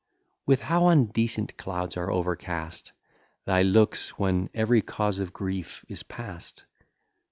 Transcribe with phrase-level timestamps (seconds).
[0.47, 2.91] With how undecent clouds are overcast
[3.45, 6.65] Thy looks, when every cause of grief is past!